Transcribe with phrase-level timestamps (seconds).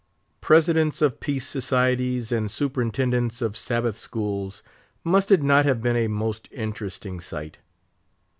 [0.41, 4.63] Presidents of Peace Societies and Superintendents of Sabbath schools,
[5.03, 7.59] must it not have been a most interesting sight?